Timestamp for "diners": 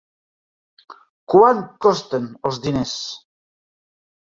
2.67-2.97